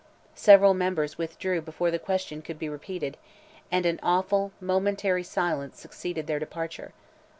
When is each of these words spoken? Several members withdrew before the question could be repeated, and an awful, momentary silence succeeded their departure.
Several 0.33 0.73
members 0.73 1.19
withdrew 1.19 1.61
before 1.61 1.91
the 1.91 1.99
question 1.99 2.41
could 2.41 2.57
be 2.57 2.67
repeated, 2.67 3.17
and 3.71 3.85
an 3.85 3.99
awful, 4.01 4.51
momentary 4.59 5.21
silence 5.21 5.79
succeeded 5.79 6.25
their 6.25 6.39
departure. 6.39 6.91